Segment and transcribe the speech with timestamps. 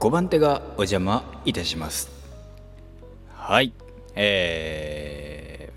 [0.00, 2.10] 5番手がお邪魔いたします。
[3.34, 3.74] はい。
[4.14, 5.70] え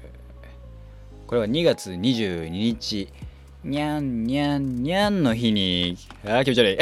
[1.25, 3.09] ー、これは2月22日
[3.65, 6.77] にゃんにゃんにゃんの日にあー気持ち悪い。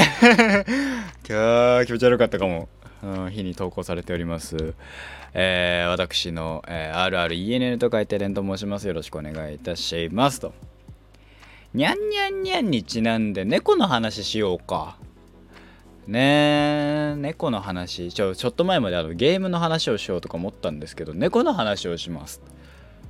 [1.28, 2.70] 今 日気持ち悪かったかも、
[3.02, 4.76] うん、日に投稿されております。
[5.34, 8.88] えー、私の、えー、RRENN と書いてレンと申します。
[8.88, 10.40] よろしくお願いいたします。
[10.40, 10.54] と。
[11.74, 15.01] にゃんにゃんにゃんにちなんで猫の話しようか。
[16.08, 17.16] ねえ。
[17.16, 18.12] 猫の話。
[18.12, 22.42] ちょちょっと前まであのゲームの話をしようとか思ったんですけど猫の話をします。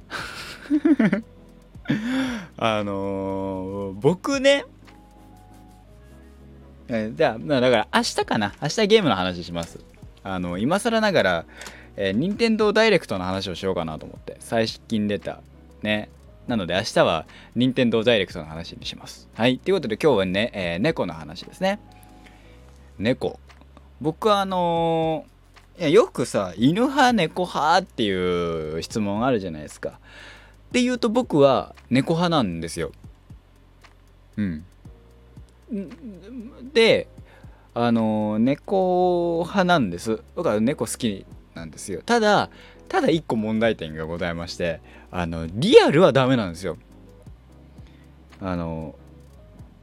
[2.57, 4.65] あのー、僕ね。
[7.15, 8.53] じゃあだから明日かな。
[8.61, 9.79] 明日ゲームの話します。
[10.23, 11.45] あの今更ながら、
[11.95, 14.35] えー、任天堂ダイレクトの話をしようかなと思って。
[14.39, 15.41] 最近出た。
[15.81, 16.09] ね。
[16.47, 19.29] なので明日は任天堂ダイレクトの話にします。
[19.33, 19.57] はい。
[19.57, 21.79] ということで今日はね、えー、猫の話ですね。
[23.01, 23.39] 猫。
[23.99, 29.99] 僕はあのー、いやよくさ犬派猫派っていう質問あるじゃないですか。
[30.69, 32.91] っていうと僕は猫派なんですよ。
[34.37, 34.65] うん。
[36.73, 37.07] で
[37.73, 40.21] あのー、猫派なんです。
[40.35, 42.01] 僕は猫好きなんですよ。
[42.05, 42.49] ただ
[42.89, 46.77] ただ一個問題点がございましてあのリアルはダメなんですよ。
[48.41, 48.95] あの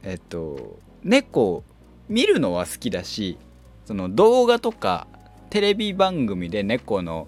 [0.03, 1.63] えっと猫
[2.09, 3.37] 見るのは好きだし
[3.85, 5.07] その動画とか
[5.49, 7.27] テレビ番組で猫の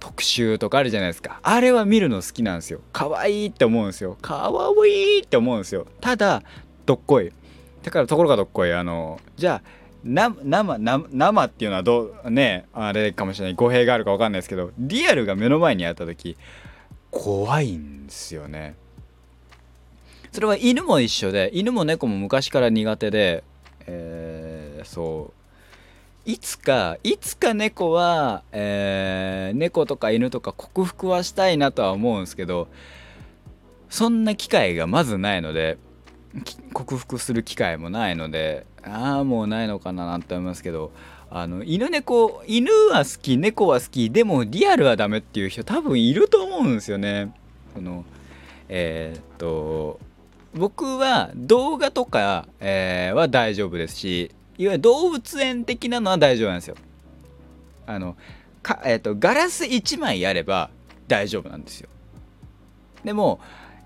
[0.00, 1.40] 特集とかあるじゃないですか。
[1.42, 2.80] あれは見るの好きなんですよ。
[2.92, 4.18] 可愛いって思うんですよ。
[4.20, 5.86] 可愛いって思うんですよ。
[6.00, 6.42] ただ
[6.84, 7.32] どっこい。
[7.82, 8.72] だからところがどっこい。
[8.74, 9.68] あのじゃあ
[10.04, 13.54] 生生っていうのはどうねあれかもしれない。
[13.54, 16.36] 語弊があるか分かんないですけどリアルが目の前にあった時
[17.10, 18.74] 怖いんですよね。
[20.32, 23.44] それは犬も一緒で犬も猫も昔から苦手で
[23.86, 25.32] えー、そ
[26.26, 32.68] ういつかいつか猫は、えー、猫とか犬とか克服はしたいなとは思うんですけど
[33.90, 35.76] そんな機会がまずないので
[36.72, 40.92] 克服する機会もないのでああもうないのかななんて思いますけど
[41.30, 47.34] あの犬猫犬は好き猫は好きでもリアルはダメっていう人多分いると思うんですよね。
[47.74, 48.04] その
[48.68, 49.98] えー、っと
[50.54, 56.76] 僕は動画とか、えー、は大丈夫ですしいわゆる動物園的なのは大丈夫なんですよ。
[57.86, 58.16] あの
[58.62, 60.70] か、えーと、ガラス1枚あれば
[61.08, 61.88] 大丈夫なんですよ。
[63.04, 63.40] でも、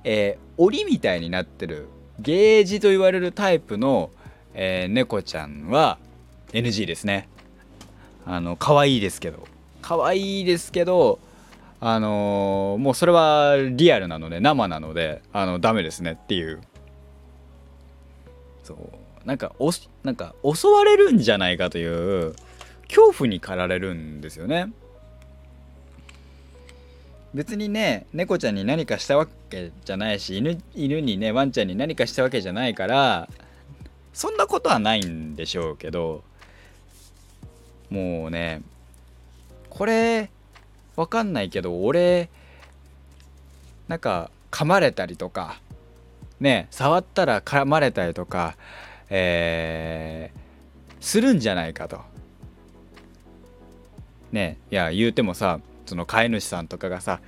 [0.05, 1.89] えー、檻みたいになってる
[2.21, 4.11] ゲージと言われるタイプの、
[4.55, 5.99] えー、猫ちゃんは
[6.53, 7.29] NG ですね。
[8.27, 9.47] あの可愛いですけど
[9.81, 11.19] 可愛いですけど
[11.81, 16.61] あのー、もうそれはリアルなので生なのであのダメですねっていう。
[18.65, 19.27] そう。
[19.27, 19.71] なんかお
[20.05, 22.35] なんか襲われるんじゃないかという
[22.89, 24.73] 恐怖に駆られるんですよね。
[27.35, 33.29] 別にね猫ちゃんに何かしたわけじゃないし犬犬にねワンちゃんに何かしたわけじゃないから
[34.15, 36.25] そんなことはないんでしょうけど
[37.91, 38.63] もうね
[39.69, 40.31] これ
[40.99, 42.29] わかんないけど俺
[43.87, 45.61] なんか噛まれたりとか
[46.41, 48.57] ね触ったら噛まれたりとか
[49.09, 52.01] えー、するんじゃないかと。
[54.33, 57.21] ねいや言うてもさその飼い主さんとかがさ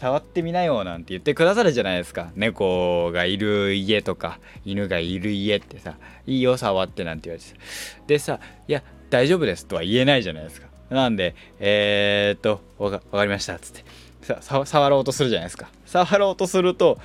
[0.00, 2.32] 触ってみなよなんて言ってくださるじゃないですか。
[2.34, 5.96] 猫がいる家とか犬がいる家ってさ
[6.26, 7.60] いいよ触ってなんて言われて
[8.06, 10.67] でさいや大丈夫ですとは言えないじゃないですか。
[10.90, 13.84] なんで、えー、っと、わかりましたつって
[14.22, 15.68] さ、触ろうとするじゃないですか。
[15.86, 16.98] 触ろうとすると、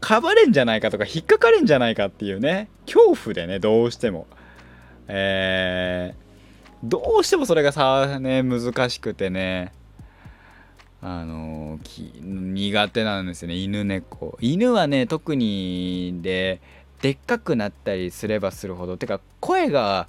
[0.00, 4.26] かばれんじゃないかとか、引っかかれんじゃないかっていうね、恐怖でね、どうしても。
[5.08, 9.72] えー、どうしてもそれがさ、ね、難しくてね、
[11.02, 11.78] あの
[12.20, 14.38] 苦手なんですよね、犬猫。
[14.40, 16.60] 犬はね、特にで、
[17.00, 20.08] でっかくなったりすればするほど、てか、声が、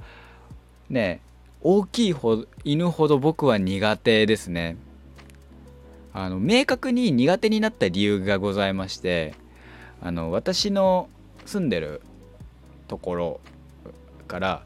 [0.89, 1.21] ね、
[1.63, 4.77] 大きいほ犬ほど僕は苦手ですね。
[6.13, 9.33] あの明確に苦手になった理由がございまして
[10.01, 11.07] あの私の
[11.45, 12.01] 住んでる
[12.89, 13.39] ところ
[14.27, 14.63] から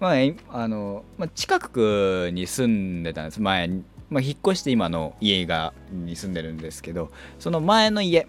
[0.00, 0.14] まあ
[0.50, 3.40] あのまあ、近くに住んでたんです。
[3.40, 8.26] 前に、まあ、引っ越して今の家がに住んでるんですけどその前の家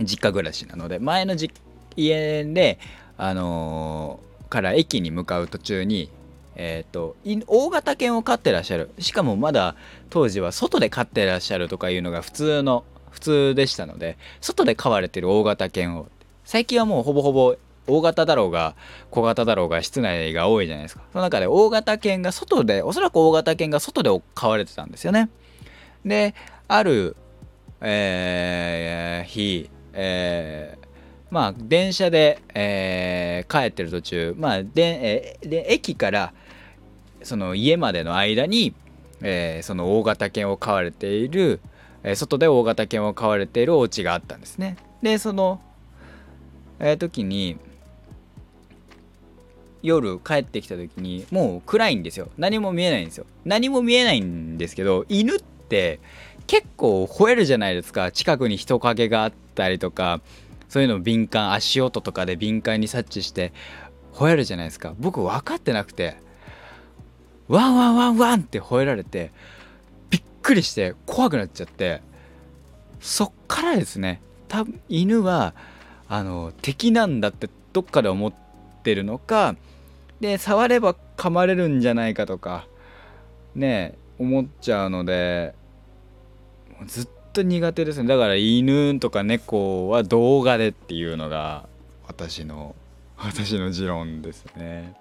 [0.00, 1.36] 実家暮らしなので前の
[1.94, 2.78] 家で
[3.16, 6.10] あのー、から駅に向かう途中に
[6.56, 7.16] えっ、ー、と
[7.46, 8.90] 大型犬を飼ってらっしゃる。
[8.98, 9.76] しかもまだ
[10.10, 16.08] 当時は外で飼ってらっしゃるとかいうのが普通の普通でしたので外で飼われてる大型犬を
[16.44, 17.56] 最近はもうほぼほぼ
[17.86, 18.74] 大型だろうが
[19.10, 21.02] 小型だろうが室内が多いじゃないですか。
[21.12, 25.30] その中で大型犬が外でおそらく大型犬が外で飼われてたんですよね。
[26.04, 26.34] で
[26.68, 27.16] ある、
[27.80, 30.86] えー、日、えー、
[31.30, 36.32] まあ電車で、えー、帰ってる途中まあで,、えー、で駅から
[37.26, 38.72] その家までの間に、
[39.20, 41.60] えー、その大型犬を飼われている、
[42.04, 44.76] えー、外で大型犬を飼われているお家があったんですね。
[45.02, 45.60] でその、
[46.78, 47.58] えー、時に
[49.82, 52.28] 夜帰ってきた時にもう暗いんですよ。
[52.38, 53.26] 何も見えないんですよ。
[53.44, 56.00] 何も見えないんですけど犬って
[56.46, 58.12] 結構吠えるじゃないですか。
[58.12, 60.20] 近くに人影があったりとか
[60.68, 63.52] そういうの敏感足音とかで敏感に察知して
[64.14, 64.94] 吠えるじゃないですか。
[64.98, 66.24] 僕分かってなくて。
[67.48, 69.30] ワンワンワンワンって吠えられて
[70.10, 72.02] びっくりして怖くなっちゃって
[73.00, 75.54] そっからですね多分犬は
[76.08, 78.32] あの敵なんだってどっかで思っ
[78.82, 79.56] てるのか
[80.20, 82.66] で触れば噛まれるんじゃないかとか
[83.54, 85.54] ね思っちゃうので
[86.86, 88.08] ずっと苦手ですね。
[88.08, 91.66] だから犬とか猫は動画でっていうのが
[92.06, 92.74] 私の
[93.16, 94.94] 私の持論ですね。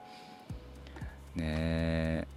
[1.36, 2.28] ね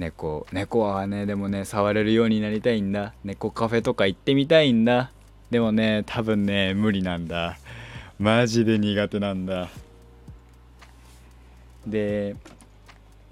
[0.00, 0.46] 猫。
[0.50, 3.12] 猫はねでもね触れるようになりたいんだ。
[3.22, 5.12] 猫カフェとか行ってみたいんだ。
[5.50, 7.58] でもね多分ね無理なんだ。
[8.18, 9.68] マジで苦手なんだ。
[11.86, 12.34] で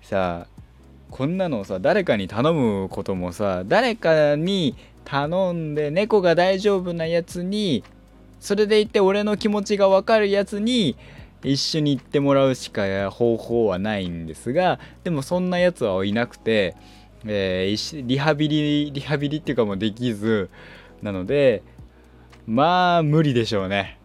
[0.02, 0.46] さあ
[1.10, 7.82] こんなのさ誰かに頼むこともさ誰かに頼んで猫が大丈夫なやつに
[8.40, 10.96] それでいて俺の気持ちが分かるやつに
[11.42, 16.76] 一緒に行ってもらうしか方法はないんですがでもそんなやつはいなくて、
[17.24, 20.50] えー、リハビリリハビリっていうかもできず
[21.02, 21.62] なので
[22.46, 23.98] まあ無理でしょうね。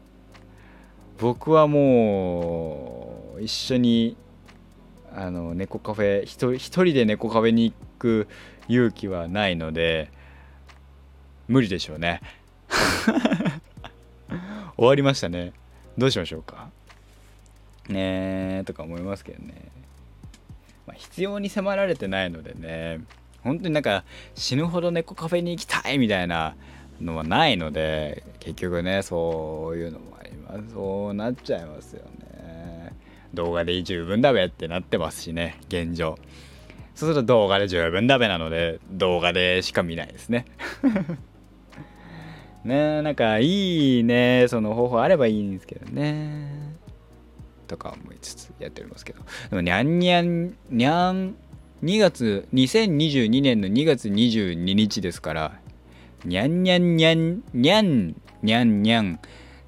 [1.18, 4.18] 僕はもう一緒に
[5.16, 8.28] あの猫カフェ一人で猫カフェに行く
[8.68, 10.12] 勇気はないので
[11.48, 12.20] 無理でしょうね。
[14.76, 15.54] 終わりましたね。
[15.98, 16.70] どうしましょうか？
[17.90, 19.72] ねえとか思いますけどね、
[20.88, 23.02] まあ、必要に迫られてないのでね
[23.44, 24.04] 本当になんか
[24.36, 26.56] 死ぬほど猫カフェに行きたいみたいな
[27.02, 30.74] のはないので結局ねそういうのもあります。
[30.74, 32.94] そうなっちゃいますよね。
[33.34, 36.18] 動画で十分だべってなってますしね現状。
[36.96, 40.46] そうすると動画で十分だべなので動画でしか見ないですね。
[42.64, 46.63] ねなんかいいねその方法あればいいんですけどね
[47.64, 49.22] とか思いつつやっておりますけど。
[49.50, 51.36] でもにゃんにゃんにゃん
[51.84, 55.60] 2月2022年の2月22日ですから
[56.24, 59.20] にゃんにゃんにゃんにゃんにゃんにゃん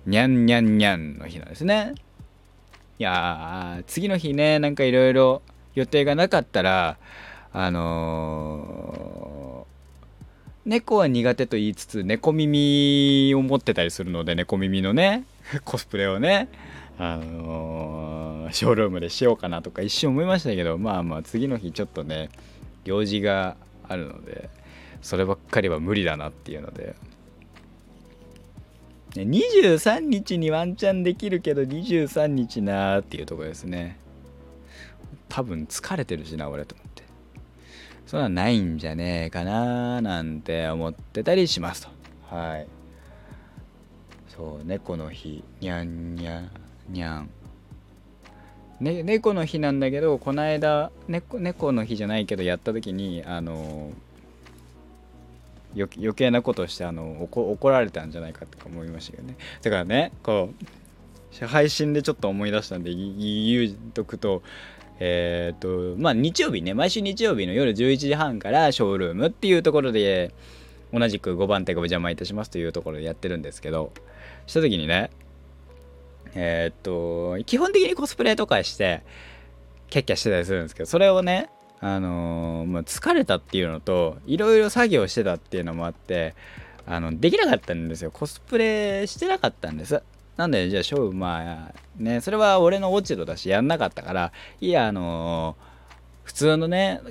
[0.05, 1.95] にゃんにゃんにゃんの日なんですね。
[2.97, 5.41] いや次の日ねなんかいろいろ
[5.73, 6.97] 予定がなかったら
[7.51, 15.25] あのー、猫は苦手と言いつつ猫耳を持ってたりするので猫耳のね
[15.65, 16.47] コスプレをね
[16.97, 22.29] あのー、ショールームでしようかなとか一瞬思いましたけどまあまあ次の日ちょっとね
[22.85, 23.57] 用事が
[23.87, 24.49] あるので
[25.01, 26.95] そればっかりは無理だなっていうので。
[29.23, 33.97] 23日にワンチャンできるけど23日なーっていうとこですね。
[35.29, 37.03] 多分疲れてるしな俺と思って。
[38.05, 42.35] そんなんないんじゃねえかなーなんて思ってたりしますと。
[42.35, 42.67] はい。
[44.27, 46.51] そう猫の日にゃんにゃん
[46.89, 47.29] にゃん
[48.79, 53.91] ね、猫の日なんだけどこの間猫猫の日じゃないけどやった時にあの
[55.75, 59.35] 余計なことしてあの怒られたんじゃないかとか思いましたけどね。
[59.61, 60.49] だからねこ
[61.41, 64.41] う配信でちょっと思い出したんで言うとくと
[64.99, 70.33] えっ、とまあ日曜日ね毎週日曜日の夜11時半からショールームっていうところで
[70.93, 73.91] 同じく5番手がお邪魔いたしますというところでやってるんですけど
[74.47, 75.11] した時にね
[76.35, 79.03] えっと基本的にコスプレとかして
[79.89, 81.49] キャッキャしてたりするんですけどそれをね
[81.79, 86.35] あのー、まあ、疲れたっていうのといろいろ作業してたっていうのもあって
[86.87, 88.11] あのできなかったんですよ。
[88.11, 90.01] コスプレしてなかったんです。
[90.37, 97.01] なんでじゃあ勝負まあねそれは俺の落ち度だしやんなかったからいやあのー、普通のね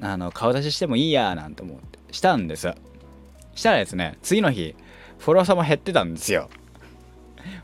[0.00, 2.72] あの顔出ししてもいいやなんて思ってしたんです。
[3.54, 4.74] したらですね次の日
[5.18, 6.48] フォロワー様減ってたんですよ。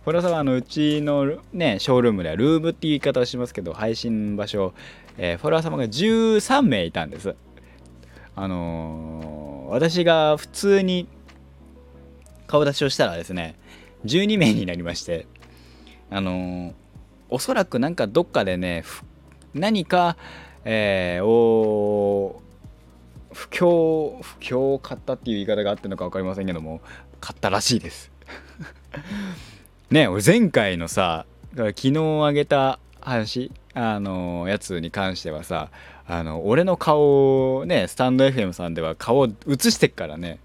[0.04, 4.74] フォロワー様あのうちのねショールームではルームっていう言い方をしますけど配信場所
[5.16, 7.34] えー、フォロワー様が13名いたんです。
[8.36, 11.06] あのー、私が普通に
[12.46, 13.54] 顔出しをしたらですね、
[14.04, 15.26] 12名になりまして、
[16.10, 16.72] あのー、
[17.28, 18.84] おそらくなんかどっかでね
[19.54, 20.16] 何か、
[20.64, 22.42] えー、お
[23.32, 26.80] 不況不況を買ったっていう言い方があってるのか分かりませんけども
[27.20, 28.12] 買ったらしいです
[29.90, 31.26] ね俺前回のさ
[31.56, 35.70] 昨日あげた話あのやつに関してはさ
[36.06, 40.40] あの俺の顔をねスタンド FM さんでは顔を映してっからね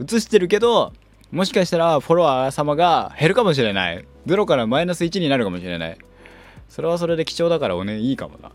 [0.00, 0.92] 映してるけど
[1.34, 4.06] もしかしたらフォロワー様が減るかもしれない。
[4.26, 5.98] 0からマイナス1になるかもしれない。
[6.68, 8.52] それはそれで貴重だからおねいいかもな。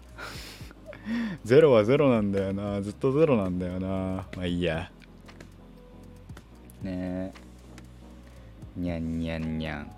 [1.44, 2.82] ゼロはゼロなんだよな。
[2.82, 3.90] ずっとゼロなんだよな。
[4.38, 4.90] まあいいや。
[6.82, 7.34] ね。
[7.34, 7.34] え
[8.78, 9.92] にゃんにゃんにゃん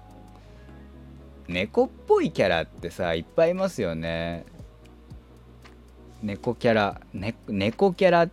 [1.51, 4.45] 猫っぽいキャラってさいっぱいいますよね
[6.23, 8.29] 猫キャラ、ね、猫キャラ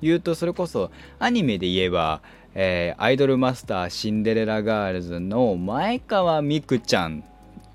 [0.00, 2.20] 言うとそれこそアニメで言えば、
[2.54, 7.24] えー、アイドルマスターシンデレラガールズの前川美空ちゃん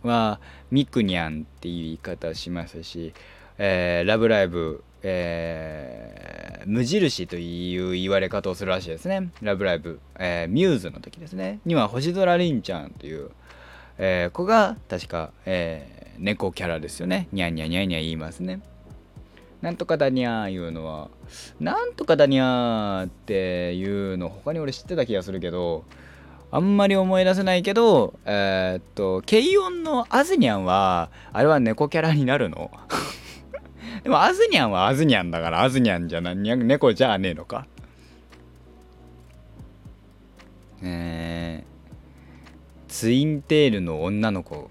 [0.03, 0.39] は
[0.71, 3.13] ミクニャンっていう言い方しますし
[3.57, 9.29] えー、ラブライブ、えー、無印という言われ方をするらしいですね。
[9.41, 11.59] ラブライブ、えー、ミューズの時ですね。
[11.65, 13.29] には星空凛ちゃんという、
[13.97, 17.27] えー、子が確か、えー、猫キャラですよね。
[17.31, 18.61] ニャンニャンニャンニャン言いますね。
[19.61, 21.09] なんとかだにゃーいうのは、
[21.59, 25.85] なんとかだにゃーっていうの他に俺知ってた気がするけど、
[26.51, 32.69] あんまり思い出せないけど、えー、っと、軽音のアズニャンは、あれは猫キャラになるの？
[34.03, 37.65] でもアズニャンはアズニャンだからアズニャンじゃない猫じゃねえのか？
[40.83, 41.72] えー、
[42.93, 44.69] ツインテールの女の子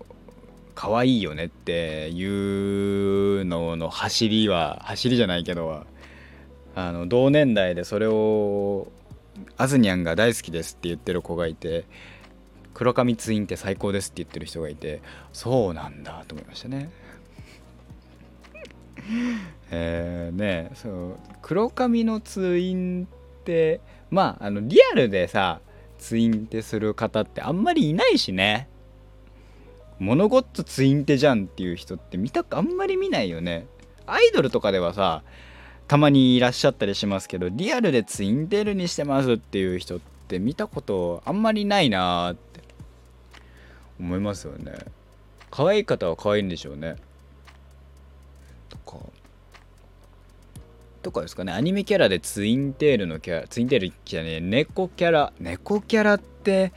[0.77, 5.85] 可愛いよねっていうのの走りは走りじゃないけど
[6.77, 8.87] あの同年代でそれを
[9.57, 11.85] アズニャンが大好きですって言ってる子がいて
[12.75, 15.03] 黒髪ツインって最高ですって言ってる人がいて
[15.33, 16.91] そうなんだと思いましたね。
[19.73, 23.09] えー、ねそう黒髪のツイン
[23.41, 25.61] ってまああのリアルでさ
[26.03, 28.69] ツインテする方ってあんまりいないしね。
[30.01, 33.67] 物ごっつツインテじゃんっていう人って見たくあんまり見ないよね。
[34.05, 35.23] アイドルとかではさ
[35.87, 42.61] たまにいらっしゃったりしますけどリアルでツインテールにしてますっていう人って見たことあんまりないなーって。
[44.01, 44.73] 思いますよね。
[45.53, 46.97] 可愛い方は可愛いんでしょうね。
[48.69, 48.99] とか。
[51.03, 51.53] とかですかね。
[51.53, 55.33] アニメキャラでツインテールのキャラツインテールじゃねえ猫キャラ。
[55.39, 56.73] 猫キャラって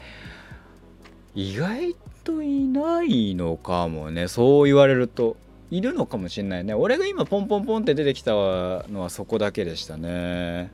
[1.33, 4.27] 意外といないのかもね。
[4.27, 5.37] そう言われると
[5.71, 6.73] いるのかもしんないね。
[6.73, 10.71] 俺が今ポンポンポンって出てきたのはそこだけでしたね。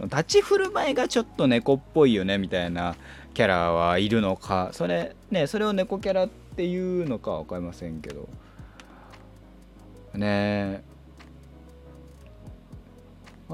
[0.00, 2.96] 立ち振る舞いがちょっと猫っぽいよねみたいな
[3.32, 4.70] キャラはいるのか。
[4.72, 8.28] それねそれを猫キャラっていうのか分かりませんけど。
[10.14, 10.82] ね。
[10.88, 10.93] ま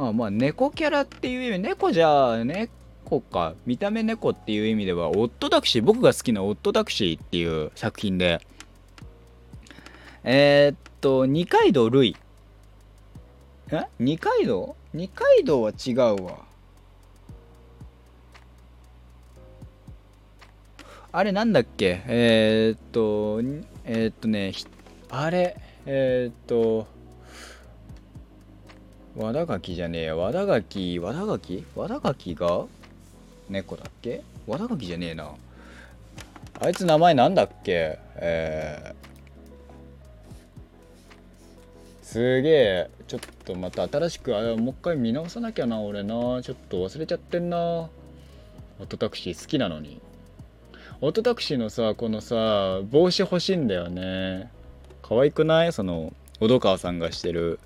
[0.08, 8.40] あまあ猫キャラっていう意味猫じゃ猫か見た目猫っていう意味ではオットタクシー僕が好きなオットタクシーっていう作品で。
[10.24, 12.16] えー、っと二階堂類
[13.72, 13.84] え？
[13.98, 14.76] 二階堂？
[14.92, 16.38] 二階堂は違うわ。
[21.12, 22.02] あれなんだっけ？
[22.06, 23.40] えー、っと
[23.84, 24.52] えー、っとね
[25.08, 25.56] あれ？
[25.86, 26.86] え、っと、
[29.16, 30.16] 和田垣じゃねえや。
[30.16, 32.66] 和田垣、和田垣和田垣が
[33.48, 34.22] 猫だっけ？
[34.46, 35.32] 和田垣じゃねえな。
[36.60, 37.98] あいつ名前なんだっけ？
[38.16, 42.90] えー、すげえ。
[43.08, 46.40] ちょっとまた新しく、あれもう一回見直さなきゃな、俺な。
[46.42, 47.58] ちょっと忘れちゃってんな。
[47.58, 47.90] オ
[48.82, 50.00] ットタクシー好きなのに。
[51.00, 54.48] オットタクシーのさ、このさ、帽子欲しいんだよね。
[55.02, 55.72] 可愛くない？
[55.72, 57.58] その小戸川さんがしてる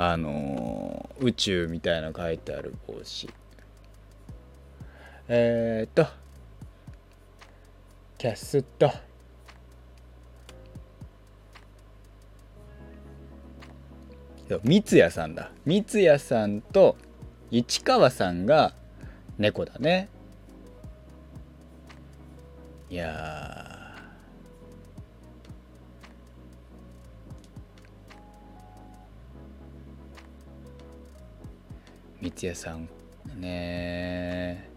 [0.00, 3.28] あのー、宇宙みたいな書いてある帽子。
[5.26, 6.06] えー、っと。
[8.16, 8.92] キャスト。
[14.62, 15.50] 三谷さんだ。
[15.66, 16.96] 三谷さんと
[17.50, 18.74] 市川さんが
[19.36, 20.08] 猫だね。
[22.88, 23.57] いや
[32.28, 32.88] 三谷さん
[33.40, 34.68] ね。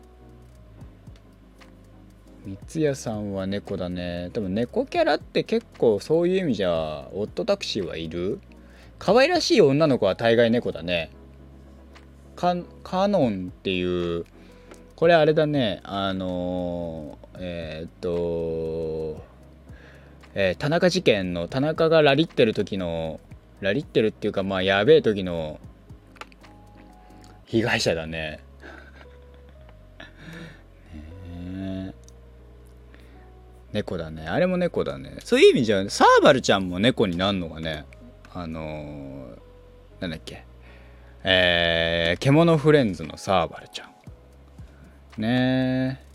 [2.46, 4.29] 三谷さんは猫だね。
[4.31, 8.39] 多分猫キャラって結構そういう意味じゃオットタクシーはいる？
[9.00, 11.12] 可愛らしい女の子は大概猫だね。
[12.38, 13.84] カカノンってい
[14.17, 14.25] う
[14.96, 15.81] これあれだね。
[15.84, 19.22] あのえー、っと
[20.34, 23.20] えー、田中事件の田中がラリってる時の
[23.60, 25.60] ラリってるっていうかまあやべえ時の
[27.51, 28.39] 被害者だね。
[31.36, 31.93] ね
[33.74, 34.25] 猫だね。
[34.25, 35.17] あれも猫だね。
[35.25, 37.86] そういう意味じゃサーバルちゃんも猫になんのがね。
[38.34, 40.46] あのー、なんだっけ。
[41.25, 45.22] えー、獣フレンズのサーバルちゃん。
[45.22, 46.12] ねえ。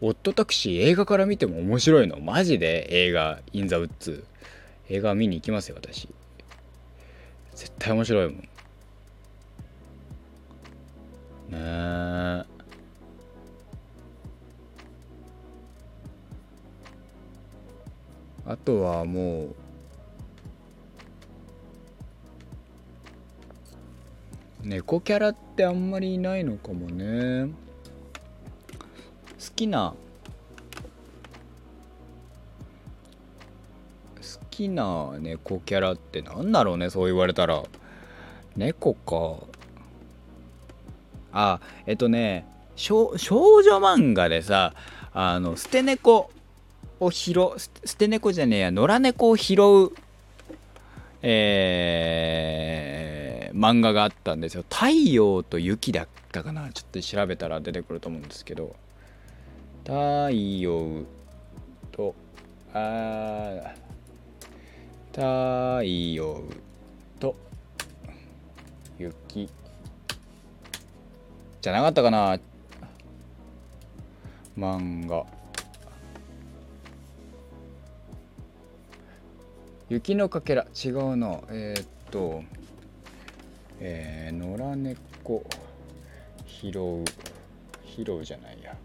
[0.00, 2.18] オットタクシー映画から見ても面白いの。
[2.20, 4.24] マジで映画インザウッズ。
[4.88, 6.08] 映画見に行きますよ私。
[7.58, 8.36] 絶対面白いもん。
[8.36, 8.44] ね
[11.52, 12.44] え。
[18.46, 19.54] あとはもう
[24.62, 27.52] 猫キャラってあんまりいないのかもね。
[29.40, 29.94] 好きな
[34.58, 37.62] きな猫キャラってなんだろうねそう言われたら。
[38.56, 39.36] 猫か。
[41.32, 43.20] あえっとね少女
[43.78, 44.74] 漫画でさ
[45.12, 46.32] あの捨て猫
[46.98, 49.92] を拾う捨て猫じゃねえや野良猫を拾う
[51.20, 56.72] えー、漫画があったんですよ「太陽と雪」だったかな。
[56.72, 58.74] ちょっと調べたら出てくると思うんですけど。
[59.84, 61.04] 太陽
[61.92, 62.14] と
[62.74, 63.74] あ
[65.18, 66.40] 太陽
[67.18, 67.34] と
[69.00, 69.50] 雪。
[71.60, 72.38] じゃなかったかな？
[74.56, 75.26] 漫画。
[79.88, 80.68] 雪のかけら。
[80.72, 81.40] 違うな。
[81.48, 82.44] えー、っと
[83.80, 85.42] えー、野良猫。
[86.46, 87.04] 拾う。
[87.84, 88.76] 拾うじゃないや。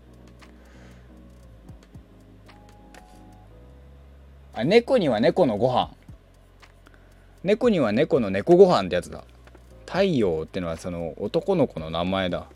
[4.55, 5.91] あ猫には猫のご飯。
[7.43, 9.23] 猫には猫の猫ご飯ってやつだ。
[9.86, 12.47] 太陽ってのはその男の子の名前だ。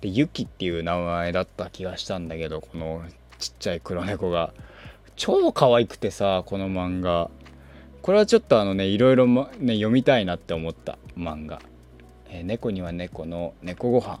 [0.00, 3.02] でユキっていう名前だった気がしたんだけどこの
[3.38, 4.52] ちっちゃい黒猫が。
[5.16, 7.30] 超可愛くてさこの漫画。
[8.02, 11.60] これはちょっとあのねいろいろ、ね、読みたいなって思った漫画、
[12.30, 14.20] えー、猫には猫の猫ご飯。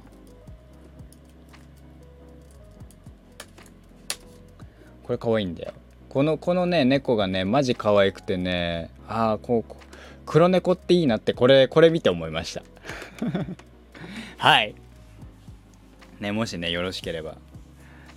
[5.04, 5.72] これ可愛いんだよ。
[6.08, 9.74] このこのね猫がねマジ可愛くてねああこう
[10.26, 12.62] 黒猫っていいなってこれこれ見て思いました。
[14.36, 14.74] はい。
[16.20, 17.36] ねもしねよろしければ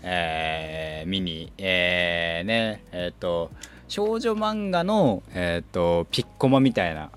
[0.04, 3.52] えー、見にえー、ねえっ、ー、と
[3.88, 7.10] 少女漫画のえっ、ー、とピッコマみたいな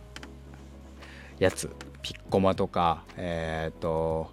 [1.39, 1.71] やつ。
[2.03, 4.31] ピッコマとかえっ、と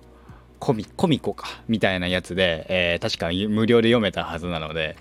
[0.60, 4.95] コミコミコかみたいなやつで、え、確か無料で読めたはずなので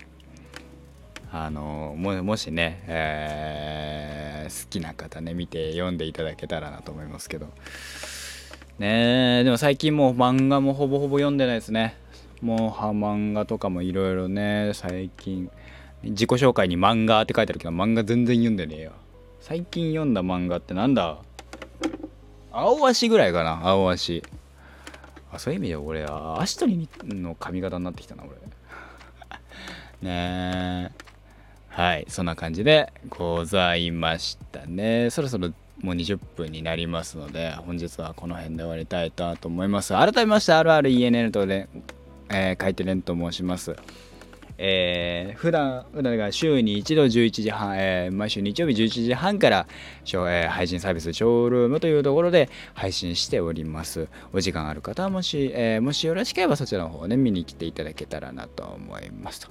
[1.33, 7.47] あのももしね、えー、好きな方ね見て読んでいただけたらなと思いますけど。
[8.79, 11.95] ねでも最近もう漫画もほぼほぼ読んでないですね。
[12.41, 15.49] もうは漫画とかもいろいろね最近
[16.03, 18.91] 自己紹介に漫画って書いてあるけど漫画全然読んでねえよ。
[19.39, 21.19] 最近読んだ漫画ってなんだ？
[22.51, 24.23] 青足ぐらいかな青足
[25.31, 28.31] あそういう意味で俺は足取りの髪型になってきたな俺。
[30.01, 31.10] ねえ。
[31.71, 35.09] はいそんな感じでございましたね。
[35.09, 39.93] そろそろもう20分になりますので本日はこの辺で終わりたいと思います。
[39.93, 41.69] 改めまして RRENN とで、
[42.29, 43.75] えー、書いてレンと申します。
[44.63, 49.65] えー、普段普段が週に一度11時半、えー、毎週日曜日11時半から、
[50.05, 54.07] えー、配信サービスショールームというところで配信しております。
[54.33, 59.47] お時間ある方はもし、えー、もしよろしければそちらの方ね、見に来ていただけたらなと思いますと。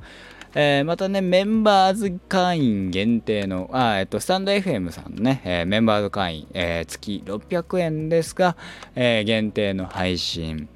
[0.54, 8.56] えー、またね、メンバーズ会員限定の、あえっと、スタンド FM さんのね、えー、メンバーズ会員、えー、月600円ですが、
[8.94, 10.68] え限定の配信、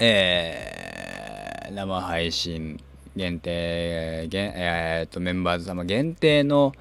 [0.00, 2.80] え生配信
[3.16, 6.72] 限定、限えっと、メンバーズ様限定の、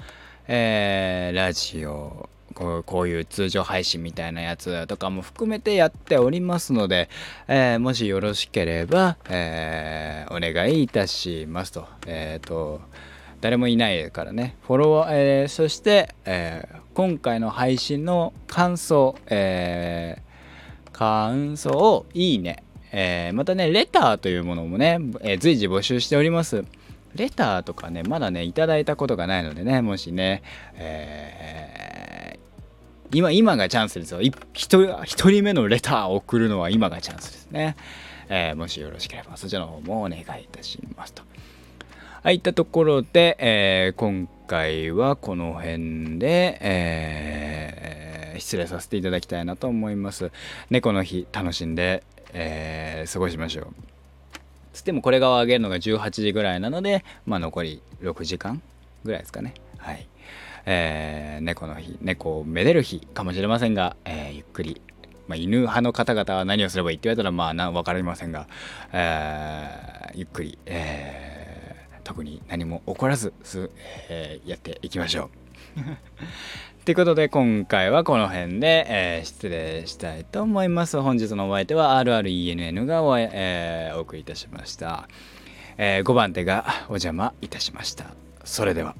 [0.48, 7.10] えラジオ、こうこういう通常配信みたいなやつとかも含めてやっておりますので、
[7.48, 11.88] えー、もしよろしければ、えー、お願いいたしますと。
[12.06, 12.82] えっ、と、
[13.42, 20.22] 誰もいないからね、フォロワー、えそして、え今回の配信の感想、え
[20.92, 26.66] 感想をいいね、えまたね、レターというものもね、え随時募集しております。
[27.16, 30.44] レターとかね、まだね、いただいたことがないのでね、もしね、
[30.76, 32.40] え
[33.12, 34.22] 今今がチャンスですよ。
[34.22, 37.76] 1, 人目のレターを送るのは今がチャンスですね、
[38.30, 41.24] えー、もしよろしければそちらの方もお願いいたしますと。
[42.22, 50.32] はいったところで、えー、今回はこの辺で、えー、失礼させていただきたいなと思います。
[50.70, 53.68] 猫の日楽しんで、えー、過ごしましょう。
[54.74, 58.62] つってもこれが上げるのが18時ぐらいなので、まあ、残り6時間
[59.04, 59.54] ぐらいですかね。
[59.78, 60.08] はい。
[60.66, 64.82] えー、猫の日猫をめでる日かもしれませんが、えー、ゆっくり、
[65.28, 68.48] まあ、犬派の方々は何をすればいいって言われたらまあな分かりませんが、
[68.94, 73.34] えー、ゆっくり、えー、特に何も起こらず、
[74.10, 75.30] えー、やっていきましょう。
[76.86, 81.00] ということで今回はこの辺で、えー、失礼したいと思います。
[81.02, 85.08] 本日のお相手は RRENN がお,、えー、お送りいたしました。
[85.78, 88.16] えー、5番手がお邪魔いたしました。
[88.44, 88.96] それでは。